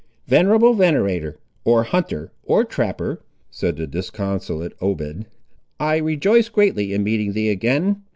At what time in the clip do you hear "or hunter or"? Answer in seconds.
1.63-2.63